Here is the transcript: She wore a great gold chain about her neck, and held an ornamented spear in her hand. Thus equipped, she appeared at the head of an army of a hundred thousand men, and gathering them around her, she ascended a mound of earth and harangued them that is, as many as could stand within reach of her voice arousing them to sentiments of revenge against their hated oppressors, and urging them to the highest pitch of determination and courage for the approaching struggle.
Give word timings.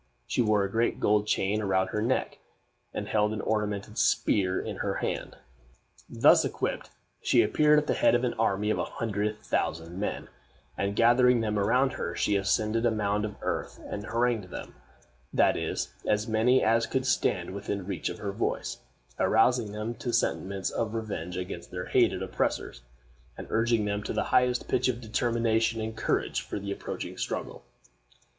She 0.25 0.41
wore 0.41 0.63
a 0.63 0.71
great 0.71 0.99
gold 0.99 1.27
chain 1.27 1.61
about 1.61 1.91
her 1.91 2.01
neck, 2.01 2.39
and 2.91 3.07
held 3.07 3.33
an 3.33 3.41
ornamented 3.41 3.99
spear 3.99 4.59
in 4.59 4.77
her 4.77 4.95
hand. 4.95 5.37
Thus 6.09 6.43
equipped, 6.43 6.89
she 7.21 7.43
appeared 7.43 7.77
at 7.77 7.85
the 7.85 7.93
head 7.93 8.15
of 8.15 8.23
an 8.23 8.33
army 8.33 8.71
of 8.71 8.79
a 8.79 8.83
hundred 8.83 9.39
thousand 9.43 9.99
men, 9.99 10.27
and 10.75 10.95
gathering 10.95 11.41
them 11.41 11.59
around 11.59 11.93
her, 11.93 12.15
she 12.15 12.35
ascended 12.35 12.83
a 12.83 12.89
mound 12.89 13.25
of 13.25 13.35
earth 13.43 13.79
and 13.85 14.07
harangued 14.07 14.45
them 14.49 14.73
that 15.31 15.55
is, 15.55 15.93
as 16.03 16.27
many 16.27 16.63
as 16.63 16.87
could 16.87 17.05
stand 17.05 17.53
within 17.53 17.85
reach 17.85 18.09
of 18.09 18.17
her 18.17 18.31
voice 18.31 18.79
arousing 19.19 19.71
them 19.71 19.93
to 19.93 20.11
sentiments 20.11 20.71
of 20.71 20.95
revenge 20.95 21.37
against 21.37 21.69
their 21.69 21.85
hated 21.85 22.23
oppressors, 22.23 22.81
and 23.37 23.45
urging 23.51 23.85
them 23.85 24.01
to 24.01 24.13
the 24.13 24.23
highest 24.33 24.67
pitch 24.67 24.87
of 24.87 24.99
determination 24.99 25.79
and 25.79 25.95
courage 25.95 26.41
for 26.41 26.57
the 26.57 26.71
approaching 26.71 27.19
struggle. 27.19 27.61